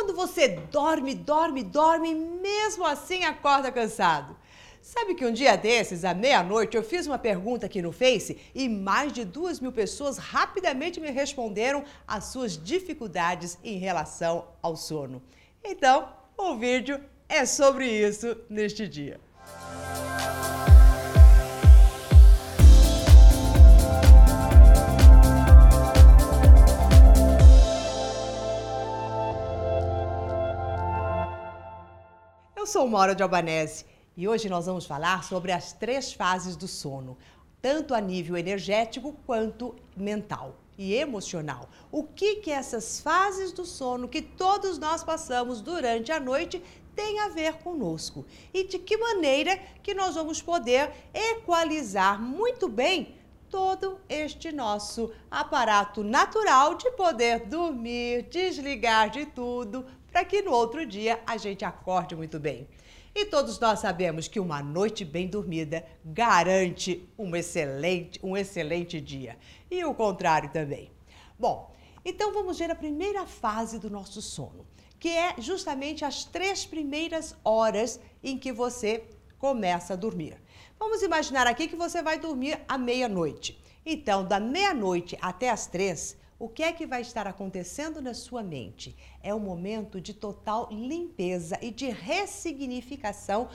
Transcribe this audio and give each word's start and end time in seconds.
quando 0.00 0.14
você 0.14 0.48
dorme, 0.48 1.14
dorme, 1.14 1.62
dorme 1.62 2.10
e 2.10 2.14
mesmo 2.14 2.86
assim 2.86 3.22
acorda 3.24 3.70
cansado? 3.70 4.34
Sabe 4.80 5.14
que 5.14 5.26
um 5.26 5.32
dia 5.32 5.56
desses, 5.56 6.06
à 6.06 6.14
meia-noite, 6.14 6.74
eu 6.74 6.82
fiz 6.82 7.06
uma 7.06 7.18
pergunta 7.18 7.66
aqui 7.66 7.82
no 7.82 7.92
Face 7.92 8.38
e 8.54 8.66
mais 8.66 9.12
de 9.12 9.26
duas 9.26 9.60
mil 9.60 9.72
pessoas 9.72 10.16
rapidamente 10.16 10.98
me 10.98 11.10
responderam 11.10 11.84
as 12.08 12.24
suas 12.24 12.56
dificuldades 12.56 13.58
em 13.62 13.76
relação 13.76 14.48
ao 14.62 14.74
sono. 14.74 15.22
Então, 15.62 16.08
o 16.34 16.56
vídeo 16.56 16.98
é 17.28 17.44
sobre 17.44 17.86
isso 17.86 18.34
neste 18.48 18.88
dia. 18.88 19.20
Sou 32.70 32.86
Maura 32.86 33.16
de 33.16 33.22
Albanese 33.24 33.84
e 34.16 34.28
hoje 34.28 34.48
nós 34.48 34.66
vamos 34.66 34.86
falar 34.86 35.24
sobre 35.24 35.50
as 35.50 35.72
três 35.72 36.12
fases 36.12 36.54
do 36.54 36.68
sono, 36.68 37.18
tanto 37.60 37.92
a 37.92 38.00
nível 38.00 38.36
energético 38.36 39.12
quanto 39.26 39.74
mental 39.96 40.54
e 40.78 40.94
emocional. 40.94 41.68
O 41.90 42.04
que 42.04 42.36
que 42.36 42.52
essas 42.52 43.00
fases 43.00 43.50
do 43.50 43.64
sono 43.64 44.06
que 44.06 44.22
todos 44.22 44.78
nós 44.78 45.02
passamos 45.02 45.60
durante 45.60 46.12
a 46.12 46.20
noite 46.20 46.62
tem 46.94 47.18
a 47.18 47.28
ver 47.28 47.54
conosco 47.54 48.24
e 48.54 48.62
de 48.62 48.78
que 48.78 48.96
maneira 48.96 49.56
que 49.82 49.92
nós 49.92 50.14
vamos 50.14 50.40
poder 50.40 50.92
equalizar 51.12 52.22
muito 52.22 52.68
bem 52.68 53.16
todo 53.50 54.00
este 54.08 54.52
nosso 54.52 55.12
aparato 55.28 56.04
natural 56.04 56.76
de 56.76 56.88
poder 56.92 57.46
dormir, 57.46 58.28
desligar 58.30 59.10
de 59.10 59.26
tudo, 59.26 59.84
para 60.10 60.24
que 60.24 60.42
no 60.42 60.52
outro 60.52 60.84
dia 60.84 61.20
a 61.26 61.36
gente 61.36 61.64
acorde 61.64 62.14
muito 62.16 62.38
bem. 62.38 62.68
E 63.14 63.24
todos 63.24 63.58
nós 63.58 63.80
sabemos 63.80 64.28
que 64.28 64.38
uma 64.38 64.62
noite 64.62 65.04
bem 65.04 65.26
dormida 65.26 65.84
garante 66.04 67.08
um 67.18 67.34
excelente, 67.34 68.20
um 68.22 68.36
excelente 68.36 69.00
dia. 69.00 69.36
E 69.70 69.84
o 69.84 69.94
contrário 69.94 70.50
também. 70.50 70.90
Bom, 71.38 71.74
então 72.04 72.32
vamos 72.32 72.58
ver 72.58 72.70
a 72.70 72.74
primeira 72.74 73.26
fase 73.26 73.78
do 73.78 73.90
nosso 73.90 74.22
sono, 74.22 74.64
que 74.98 75.08
é 75.08 75.34
justamente 75.38 76.04
as 76.04 76.24
três 76.24 76.64
primeiras 76.64 77.36
horas 77.44 77.98
em 78.22 78.38
que 78.38 78.52
você 78.52 79.04
começa 79.38 79.94
a 79.94 79.96
dormir. 79.96 80.40
Vamos 80.78 81.02
imaginar 81.02 81.46
aqui 81.46 81.66
que 81.66 81.76
você 81.76 82.02
vai 82.02 82.18
dormir 82.18 82.60
à 82.68 82.78
meia-noite. 82.78 83.60
Então, 83.84 84.24
da 84.24 84.38
meia-noite 84.38 85.18
até 85.20 85.50
as 85.50 85.66
três, 85.66 86.16
o 86.38 86.48
que 86.48 86.62
é 86.62 86.72
que 86.72 86.86
vai 86.86 87.02
estar 87.02 87.26
acontecendo 87.26 88.00
na 88.00 88.14
sua 88.14 88.42
mente? 88.42 88.96
É 89.22 89.34
um 89.34 89.38
momento 89.38 90.00
de 90.00 90.14
total 90.14 90.68
limpeza 90.70 91.58
e 91.60 91.70
de 91.70 91.90
ressignificação 91.90 93.48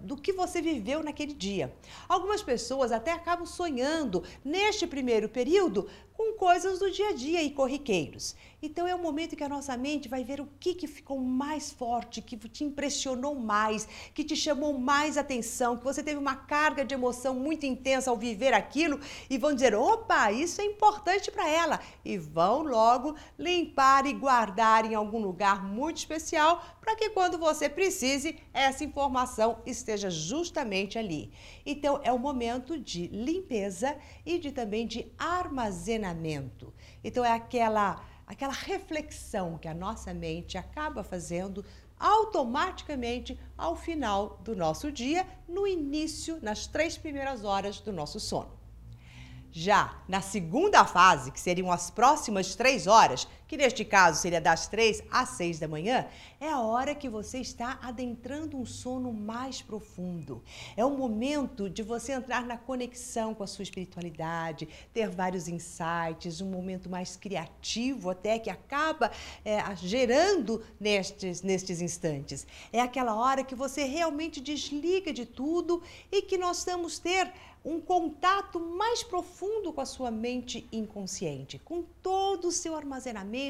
do, 0.00 0.16
que 0.16 0.32
você 0.32 0.62
viveu 0.62 1.02
naquele 1.02 1.34
dia. 1.34 1.74
Algumas 2.08 2.42
pessoas 2.42 2.90
até 2.90 3.12
acabam 3.12 3.44
sonhando 3.46 4.22
neste 4.42 4.86
primeiro 4.86 5.28
período 5.28 5.88
com 6.14 6.34
coisas 6.34 6.78
do 6.78 6.90
dia 6.90 7.08
a 7.08 7.12
dia 7.12 7.42
e 7.42 7.50
corriqueiros. 7.50 8.36
Então 8.62 8.86
é 8.86 8.94
o 8.94 8.98
momento 8.98 9.36
que 9.36 9.44
a 9.44 9.48
nossa 9.48 9.76
mente 9.76 10.08
vai 10.08 10.24
ver 10.24 10.40
o 10.40 10.48
que, 10.58 10.74
que 10.74 10.86
ficou 10.86 11.18
mais 11.18 11.70
forte, 11.70 12.22
que 12.22 12.36
te 12.48 12.64
impressionou 12.64 13.34
mais, 13.34 13.86
que 14.14 14.24
te 14.24 14.34
chamou 14.34 14.78
mais 14.78 15.18
atenção, 15.18 15.76
que 15.76 15.84
você 15.84 16.02
teve 16.02 16.18
uma 16.18 16.36
carga 16.36 16.84
de 16.84 16.94
emoção 16.94 17.34
muito 17.34 17.66
intensa 17.66 18.10
ao 18.10 18.16
viver 18.16 18.54
aquilo 18.54 19.00
e 19.28 19.36
vão 19.36 19.52
dizer: 19.52 19.74
opa, 19.74 20.30
isso 20.32 20.60
é 20.60 20.64
importante 20.64 21.30
para 21.30 21.48
ela. 21.48 21.80
E 22.04 22.16
vão 22.16 22.62
logo 22.62 23.16
limpar 23.38 24.06
e 24.06 24.12
guardar 24.12 24.86
em 24.86 24.93
algum 24.94 25.20
lugar 25.20 25.64
muito 25.64 25.98
especial 25.98 26.62
para 26.80 26.96
que 26.96 27.10
quando 27.10 27.38
você 27.38 27.68
precise, 27.68 28.38
essa 28.52 28.84
informação 28.84 29.58
esteja 29.66 30.10
justamente 30.10 30.98
ali. 30.98 31.32
Então 31.64 32.00
é 32.02 32.12
o 32.12 32.18
momento 32.18 32.78
de 32.78 33.08
limpeza 33.08 33.96
e 34.24 34.38
de 34.38 34.52
também 34.52 34.86
de 34.86 35.12
armazenamento. 35.18 36.72
Então 37.02 37.24
é 37.24 37.32
aquela 37.32 38.04
aquela 38.26 38.52
reflexão 38.52 39.58
que 39.58 39.68
a 39.68 39.74
nossa 39.74 40.14
mente 40.14 40.56
acaba 40.56 41.04
fazendo 41.04 41.64
automaticamente 41.98 43.38
ao 43.56 43.76
final 43.76 44.40
do 44.42 44.56
nosso 44.56 44.90
dia, 44.90 45.26
no 45.48 45.66
início, 45.66 46.38
nas 46.42 46.66
três 46.66 46.96
primeiras 46.98 47.44
horas 47.44 47.80
do 47.80 47.92
nosso 47.92 48.18
sono. 48.18 48.52
Já 49.50 50.02
na 50.08 50.20
segunda 50.20 50.84
fase, 50.84 51.30
que 51.30 51.38
seriam 51.38 51.70
as 51.70 51.88
próximas 51.88 52.56
três 52.56 52.88
horas, 52.88 53.28
que 53.54 53.58
neste 53.58 53.84
caso 53.84 54.20
seria 54.20 54.40
das 54.40 54.66
três 54.66 55.00
às 55.12 55.28
seis 55.28 55.60
da 55.60 55.68
manhã, 55.68 56.08
é 56.40 56.48
a 56.48 56.58
hora 56.58 56.92
que 56.92 57.08
você 57.08 57.38
está 57.38 57.78
adentrando 57.80 58.56
um 58.56 58.66
sono 58.66 59.12
mais 59.12 59.62
profundo. 59.62 60.42
É 60.76 60.84
o 60.84 60.90
momento 60.90 61.70
de 61.70 61.80
você 61.80 62.14
entrar 62.14 62.44
na 62.44 62.58
conexão 62.58 63.32
com 63.32 63.44
a 63.44 63.46
sua 63.46 63.62
espiritualidade, 63.62 64.68
ter 64.92 65.08
vários 65.08 65.46
insights, 65.46 66.40
um 66.40 66.50
momento 66.50 66.90
mais 66.90 67.14
criativo 67.14 68.10
até 68.10 68.40
que 68.40 68.50
acaba 68.50 69.12
é, 69.44 69.62
gerando 69.76 70.60
nestes, 70.80 71.40
nestes 71.40 71.80
instantes. 71.80 72.44
É 72.72 72.80
aquela 72.80 73.14
hora 73.14 73.44
que 73.44 73.54
você 73.54 73.84
realmente 73.84 74.40
desliga 74.40 75.12
de 75.12 75.24
tudo 75.24 75.80
e 76.10 76.22
que 76.22 76.36
nós 76.36 76.64
vamos 76.64 76.98
ter 76.98 77.32
um 77.64 77.80
contato 77.80 78.60
mais 78.60 79.02
profundo 79.02 79.72
com 79.72 79.80
a 79.80 79.86
sua 79.86 80.10
mente 80.10 80.68
inconsciente, 80.70 81.58
com 81.58 81.82
todo 82.02 82.48
o 82.48 82.52
seu 82.52 82.76
armazenamento, 82.76 83.43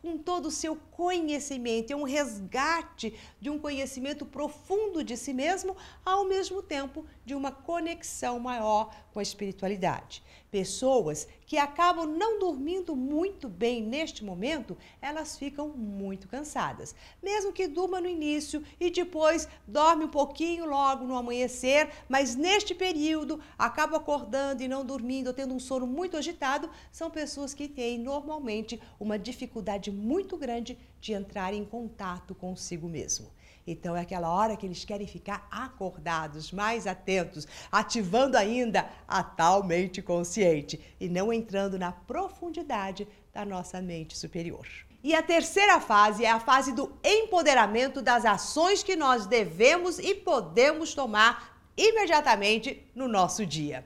com 0.00 0.18
todo 0.18 0.46
o 0.46 0.50
seu 0.50 0.76
conhecimento. 0.90 1.92
É 1.92 1.96
um 1.96 2.04
resgate 2.04 3.14
de 3.40 3.50
um 3.50 3.58
conhecimento 3.58 4.24
profundo 4.24 5.02
de 5.02 5.16
si 5.16 5.32
mesmo, 5.32 5.76
ao 6.04 6.24
mesmo 6.24 6.62
tempo 6.62 7.04
de 7.24 7.34
uma 7.34 7.50
conexão 7.50 8.38
maior 8.38 8.94
com 9.12 9.18
a 9.18 9.22
espiritualidade. 9.22 10.22
Pessoas 10.54 11.26
que 11.48 11.58
acabam 11.58 12.06
não 12.06 12.38
dormindo 12.38 12.94
muito 12.94 13.48
bem 13.48 13.82
neste 13.82 14.24
momento, 14.24 14.78
elas 15.02 15.36
ficam 15.36 15.70
muito 15.70 16.28
cansadas. 16.28 16.94
Mesmo 17.20 17.52
que 17.52 17.66
durma 17.66 18.00
no 18.00 18.06
início 18.06 18.62
e 18.78 18.88
depois 18.88 19.48
dorme 19.66 20.04
um 20.04 20.08
pouquinho 20.08 20.64
logo 20.64 21.04
no 21.04 21.16
amanhecer, 21.16 21.90
mas 22.08 22.36
neste 22.36 22.72
período 22.72 23.40
acaba 23.58 23.96
acordando 23.96 24.62
e 24.62 24.68
não 24.68 24.84
dormindo, 24.84 25.26
ou 25.26 25.34
tendo 25.34 25.52
um 25.52 25.58
sono 25.58 25.88
muito 25.88 26.16
agitado, 26.16 26.70
são 26.92 27.10
pessoas 27.10 27.52
que 27.52 27.66
têm 27.66 27.98
normalmente 27.98 28.80
uma 29.00 29.18
dificuldade 29.18 29.90
muito 29.90 30.36
grande 30.36 30.78
de 31.04 31.12
entrar 31.12 31.52
em 31.52 31.66
contato 31.66 32.34
consigo 32.34 32.88
mesmo. 32.88 33.30
Então 33.66 33.94
é 33.94 34.00
aquela 34.00 34.30
hora 34.30 34.56
que 34.56 34.64
eles 34.64 34.86
querem 34.86 35.06
ficar 35.06 35.46
acordados, 35.50 36.50
mais 36.50 36.86
atentos, 36.86 37.46
ativando 37.70 38.38
ainda 38.38 38.88
a 39.06 39.22
tal 39.22 39.62
mente 39.62 40.00
consciente 40.00 40.80
e 40.98 41.06
não 41.06 41.30
entrando 41.30 41.78
na 41.78 41.92
profundidade 41.92 43.06
da 43.34 43.44
nossa 43.44 43.82
mente 43.82 44.16
superior. 44.16 44.66
E 45.02 45.14
a 45.14 45.22
terceira 45.22 45.78
fase 45.78 46.24
é 46.24 46.30
a 46.30 46.40
fase 46.40 46.72
do 46.72 46.90
empoderamento 47.04 48.00
das 48.00 48.24
ações 48.24 48.82
que 48.82 48.96
nós 48.96 49.26
devemos 49.26 49.98
e 49.98 50.14
podemos 50.14 50.94
tomar 50.94 51.54
imediatamente 51.76 52.82
no 52.94 53.06
nosso 53.06 53.44
dia. 53.44 53.84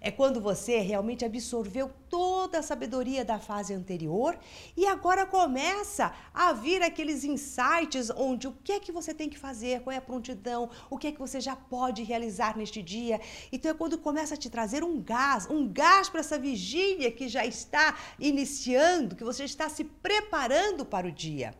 É 0.00 0.10
quando 0.10 0.40
você 0.40 0.78
realmente 0.78 1.24
absorveu 1.24 1.90
toda 2.08 2.58
a 2.58 2.62
sabedoria 2.62 3.24
da 3.24 3.38
fase 3.38 3.74
anterior 3.74 4.38
e 4.76 4.86
agora 4.86 5.26
começa 5.26 6.12
a 6.32 6.52
vir 6.52 6.82
aqueles 6.82 7.24
insights 7.24 8.08
onde 8.16 8.46
o 8.46 8.52
que 8.52 8.72
é 8.72 8.80
que 8.80 8.92
você 8.92 9.12
tem 9.12 9.28
que 9.28 9.38
fazer, 9.38 9.80
qual 9.80 9.92
é 9.92 9.96
a 9.96 10.02
prontidão, 10.02 10.70
o 10.88 10.96
que 10.96 11.08
é 11.08 11.12
que 11.12 11.18
você 11.18 11.40
já 11.40 11.56
pode 11.56 12.04
realizar 12.04 12.56
neste 12.56 12.80
dia. 12.80 13.20
Então 13.50 13.72
é 13.72 13.74
quando 13.74 13.98
começa 13.98 14.34
a 14.34 14.38
te 14.38 14.48
trazer 14.48 14.84
um 14.84 15.02
gás, 15.02 15.48
um 15.50 15.66
gás 15.66 16.08
para 16.08 16.20
essa 16.20 16.38
vigília 16.38 17.10
que 17.10 17.28
já 17.28 17.44
está 17.44 17.96
iniciando, 18.20 19.16
que 19.16 19.24
você 19.24 19.44
está 19.44 19.68
se 19.68 19.82
preparando 19.82 20.84
para 20.84 21.08
o 21.08 21.12
dia. 21.12 21.54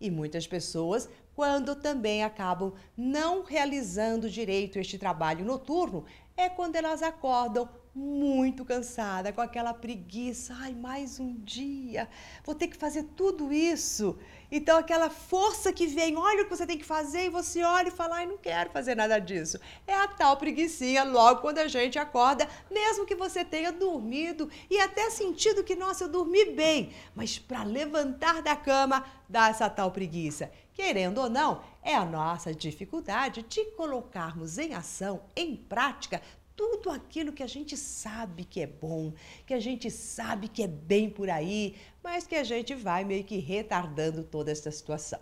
E 0.00 0.10
muitas 0.10 0.46
pessoas 0.46 1.08
quando 1.34 1.74
também 1.74 2.22
acabam 2.22 2.74
não 2.96 3.42
realizando 3.42 4.28
direito 4.28 4.78
este 4.78 4.98
trabalho 4.98 5.44
noturno, 5.44 6.04
é 6.36 6.48
quando 6.48 6.76
elas 6.76 7.02
acordam 7.02 7.68
muito 7.94 8.64
cansada, 8.64 9.32
com 9.32 9.40
aquela 9.40 9.74
preguiça. 9.74 10.54
Ai, 10.60 10.74
mais 10.74 11.20
um 11.20 11.34
dia, 11.34 12.08
vou 12.44 12.54
ter 12.54 12.68
que 12.68 12.76
fazer 12.76 13.04
tudo 13.14 13.52
isso. 13.52 14.18
Então, 14.50 14.78
aquela 14.78 15.08
força 15.10 15.72
que 15.72 15.86
vem, 15.86 16.16
olha 16.16 16.42
o 16.42 16.44
que 16.44 16.56
você 16.56 16.66
tem 16.66 16.78
que 16.78 16.84
fazer, 16.84 17.26
e 17.26 17.30
você 17.30 17.62
olha 17.62 17.88
e 17.88 17.92
fala, 17.92 18.16
ai, 18.16 18.26
não 18.26 18.38
quero 18.38 18.70
fazer 18.70 18.94
nada 18.94 19.18
disso. 19.18 19.58
É 19.86 19.94
a 19.94 20.08
tal 20.08 20.36
preguiçinha 20.36 21.04
logo 21.04 21.40
quando 21.40 21.58
a 21.58 21.68
gente 21.68 21.98
acorda, 21.98 22.48
mesmo 22.70 23.06
que 23.06 23.14
você 23.14 23.44
tenha 23.44 23.72
dormido 23.72 24.50
e 24.70 24.78
até 24.78 25.10
sentido 25.10 25.64
que, 25.64 25.76
nossa, 25.76 26.04
eu 26.04 26.08
dormi 26.08 26.46
bem, 26.52 26.92
mas 27.14 27.38
para 27.38 27.62
levantar 27.62 28.42
da 28.42 28.56
cama, 28.56 29.04
dá 29.28 29.48
essa 29.48 29.68
tal 29.70 29.90
preguiça. 29.90 30.50
Querendo 30.74 31.18
ou 31.18 31.28
não, 31.28 31.62
é 31.82 31.94
a 31.94 32.04
nossa 32.04 32.54
dificuldade 32.54 33.42
de 33.42 33.64
colocarmos 33.72 34.56
em 34.56 34.74
ação, 34.74 35.22
em 35.36 35.54
prática, 35.54 36.22
tudo 36.56 36.90
aquilo 36.90 37.32
que 37.32 37.42
a 37.42 37.46
gente 37.46 37.76
sabe 37.76 38.44
que 38.44 38.60
é 38.60 38.66
bom, 38.66 39.12
que 39.46 39.54
a 39.54 39.60
gente 39.60 39.90
sabe 39.90 40.48
que 40.48 40.62
é 40.62 40.68
bem 40.68 41.08
por 41.08 41.30
aí, 41.30 41.76
mas 42.02 42.26
que 42.26 42.34
a 42.34 42.44
gente 42.44 42.74
vai 42.74 43.04
meio 43.04 43.24
que 43.24 43.38
retardando 43.38 44.22
toda 44.24 44.50
essa 44.50 44.70
situação. 44.70 45.20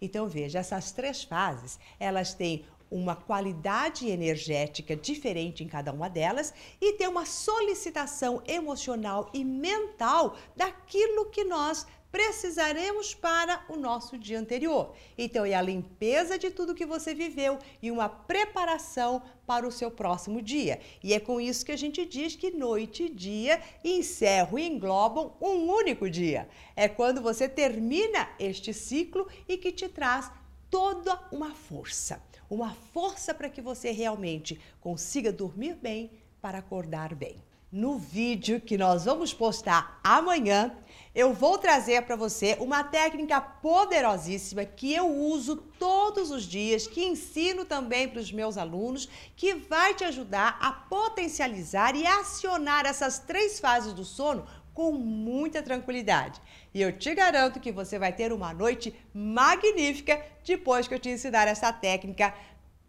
Então 0.00 0.28
veja, 0.28 0.58
essas 0.58 0.92
três 0.92 1.24
fases, 1.24 1.78
elas 1.98 2.34
têm 2.34 2.64
uma 2.90 3.14
qualidade 3.14 4.08
energética 4.08 4.96
diferente 4.96 5.62
em 5.62 5.68
cada 5.68 5.92
uma 5.92 6.08
delas 6.08 6.54
e 6.80 6.94
tem 6.94 7.06
uma 7.06 7.26
solicitação 7.26 8.42
emocional 8.46 9.30
e 9.34 9.44
mental 9.44 10.36
daquilo 10.56 11.26
que 11.26 11.44
nós 11.44 11.86
precisaremos 12.10 13.14
para 13.14 13.64
o 13.68 13.76
nosso 13.76 14.16
dia 14.18 14.38
anterior. 14.38 14.94
Então, 15.16 15.44
é 15.44 15.54
a 15.54 15.62
limpeza 15.62 16.38
de 16.38 16.50
tudo 16.50 16.74
que 16.74 16.86
você 16.86 17.14
viveu 17.14 17.58
e 17.82 17.90
uma 17.90 18.08
preparação 18.08 19.22
para 19.46 19.66
o 19.66 19.72
seu 19.72 19.90
próximo 19.90 20.40
dia. 20.40 20.80
E 21.02 21.12
é 21.12 21.20
com 21.20 21.40
isso 21.40 21.64
que 21.64 21.72
a 21.72 21.76
gente 21.76 22.04
diz 22.04 22.34
que 22.34 22.50
noite 22.50 23.04
e 23.04 23.08
dia 23.08 23.62
encerram 23.84 24.58
e 24.58 24.66
englobam 24.66 25.36
um 25.40 25.70
único 25.70 26.08
dia. 26.08 26.48
É 26.74 26.88
quando 26.88 27.20
você 27.20 27.48
termina 27.48 28.28
este 28.38 28.72
ciclo 28.72 29.28
e 29.46 29.56
que 29.56 29.72
te 29.72 29.88
traz 29.88 30.30
toda 30.70 31.18
uma 31.30 31.54
força. 31.54 32.22
Uma 32.48 32.72
força 32.72 33.34
para 33.34 33.50
que 33.50 33.60
você 33.60 33.90
realmente 33.90 34.58
consiga 34.80 35.30
dormir 35.30 35.74
bem 35.74 36.10
para 36.40 36.58
acordar 36.58 37.14
bem. 37.14 37.47
No 37.70 37.98
vídeo 37.98 38.62
que 38.62 38.78
nós 38.78 39.04
vamos 39.04 39.34
postar 39.34 40.00
amanhã, 40.02 40.74
eu 41.14 41.34
vou 41.34 41.58
trazer 41.58 42.00
para 42.00 42.16
você 42.16 42.56
uma 42.60 42.82
técnica 42.82 43.42
poderosíssima 43.42 44.64
que 44.64 44.94
eu 44.94 45.06
uso 45.06 45.56
todos 45.78 46.30
os 46.30 46.44
dias, 46.44 46.86
que 46.86 47.04
ensino 47.04 47.66
também 47.66 48.08
para 48.08 48.20
os 48.20 48.32
meus 48.32 48.56
alunos, 48.56 49.06
que 49.36 49.52
vai 49.52 49.92
te 49.92 50.02
ajudar 50.02 50.56
a 50.62 50.72
potencializar 50.72 51.94
e 51.94 52.06
acionar 52.06 52.86
essas 52.86 53.18
três 53.18 53.60
fases 53.60 53.92
do 53.92 54.04
sono 54.04 54.46
com 54.72 54.92
muita 54.92 55.62
tranquilidade. 55.62 56.40
E 56.72 56.80
eu 56.80 56.96
te 56.96 57.14
garanto 57.14 57.60
que 57.60 57.70
você 57.70 57.98
vai 57.98 58.14
ter 58.14 58.32
uma 58.32 58.54
noite 58.54 58.98
magnífica 59.12 60.24
depois 60.42 60.88
que 60.88 60.94
eu 60.94 60.98
te 60.98 61.10
ensinar 61.10 61.46
essa 61.46 61.70
técnica 61.70 62.32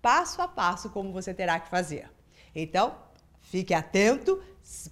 passo 0.01 0.41
a 0.41 0.47
passo 0.47 0.89
como 0.89 1.11
você 1.11 1.33
terá 1.33 1.59
que 1.59 1.69
fazer. 1.69 2.09
Então, 2.55 2.95
fique 3.41 3.73
atento 3.73 4.41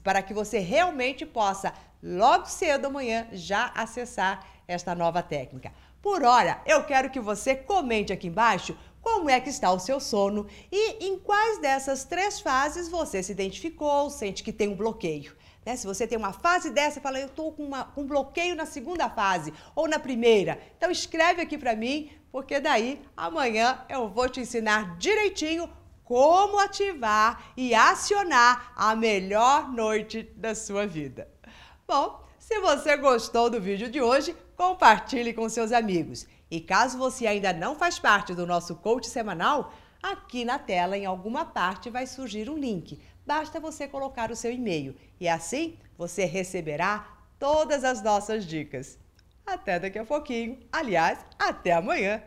para 0.04 0.22
que 0.22 0.34
você 0.34 0.60
realmente 0.60 1.26
possa, 1.26 1.74
logo 2.02 2.46
cedo 2.46 2.86
amanhã, 2.88 3.28
já 3.32 3.72
acessar 3.76 4.46
esta 4.68 4.94
nova 4.94 5.22
técnica. 5.24 5.72
Por 6.02 6.24
hora, 6.24 6.62
eu 6.66 6.84
quero 6.84 7.10
que 7.10 7.20
você 7.20 7.56
comente 7.56 8.14
aqui 8.14 8.28
embaixo 8.28 8.78
como 9.02 9.30
é 9.30 9.40
que 9.40 9.50
está 9.50 9.72
o 9.72 9.80
seu 9.80 10.00
sono 10.00 10.48
e 10.72 11.06
em 11.06 11.18
quais 11.18 11.60
dessas 11.60 12.04
três 12.04 12.40
fases 12.40 12.90
você 12.90 13.24
se 13.24 13.32
identificou, 13.32 14.10
sente 14.10 14.44
que 14.44 14.52
tem 14.52 14.70
um 14.70 14.76
bloqueio. 14.76 15.36
Né? 15.66 15.76
Se 15.76 15.88
você 15.88 16.06
tem 16.06 16.18
uma 16.18 16.34
fase 16.34 16.70
dessa 16.70 17.02
fala, 17.02 17.20
eu 17.20 17.28
estou 17.28 17.52
com 17.52 17.70
um 17.96 18.06
bloqueio 18.06 18.56
na 18.56 18.66
segunda 18.66 19.10
fase 19.10 19.54
ou 19.76 19.88
na 19.88 20.00
primeira, 20.00 20.60
então 20.78 20.92
escreve 20.92 21.42
aqui 21.42 21.58
para 21.58 21.76
mim, 21.76 22.10
porque 22.32 22.60
daí 22.60 23.02
amanhã 23.16 23.86
eu 23.90 24.10
vou 24.10 24.30
te 24.30 24.40
ensinar 24.40 24.98
direitinho 24.98 25.70
como 26.08 26.58
ativar 26.58 27.52
e 27.58 27.76
acionar 27.76 28.72
a 28.78 28.96
melhor 28.96 29.70
noite 29.70 30.24
da 30.38 30.56
sua 30.56 30.88
vida. 30.88 31.28
Bom, 31.86 32.26
se 32.40 32.62
você 32.62 32.96
gostou 32.96 33.50
do 33.50 33.60
vídeo 33.60 33.92
de 33.92 34.02
hoje, 34.02 34.34
compartilhe 34.56 35.34
com 35.34 35.50
seus 35.50 35.74
amigos. 35.74 36.26
E 36.50 36.62
caso 36.62 36.98
você 36.98 37.28
ainda 37.28 37.52
não 37.52 37.76
faz 37.76 38.00
parte 38.00 38.34
do 38.34 38.48
nosso 38.48 38.78
coach 38.78 39.06
semanal, 39.06 39.74
aqui 40.02 40.46
na 40.46 40.58
tela, 40.58 40.98
em 40.98 41.06
alguma 41.06 41.44
parte, 41.44 41.90
vai 41.90 42.08
surgir 42.08 42.50
um 42.50 42.58
link. 42.58 43.02
Basta 43.26 43.60
você 43.60 43.86
colocar 43.86 44.32
o 44.32 44.36
seu 44.36 44.54
e-mail 44.54 44.96
e 45.20 45.28
assim 45.28 45.78
você 45.98 46.24
receberá 46.24 47.06
todas 47.38 47.84
as 47.84 48.02
nossas 48.02 48.46
dicas. 48.46 48.98
Até 49.46 49.78
daqui 49.78 50.00
a 50.00 50.06
pouquinho. 50.06 50.58
Aliás, 50.72 51.20
até 51.38 51.74
amanhã. 51.74 52.24